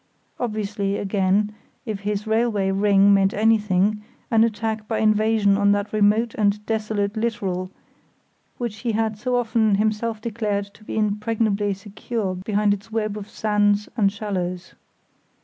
[0.39, 1.53] Obviously again,
[1.85, 7.15] if his railway ring meant anything, an attack by invasion on that remote and desolate
[7.15, 7.69] littoral
[8.57, 13.29] which he had so often himself declared to be impregnably secure behind its web of
[13.29, 14.73] sands and shallows.